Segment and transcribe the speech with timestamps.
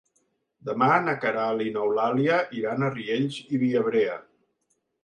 [0.69, 4.19] Demà na Queralt i n'Eulàlia iran a Riells i Viabrea.